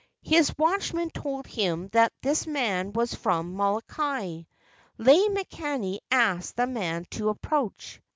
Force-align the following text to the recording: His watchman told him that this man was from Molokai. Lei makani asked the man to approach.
His 0.23 0.51
watchman 0.57 1.11
told 1.11 1.45
him 1.45 1.87
that 1.89 2.11
this 2.23 2.47
man 2.47 2.91
was 2.91 3.13
from 3.13 3.53
Molokai. 3.53 4.45
Lei 4.97 5.27
makani 5.27 5.99
asked 6.09 6.55
the 6.57 6.65
man 6.65 7.05
to 7.11 7.29
approach. 7.29 8.01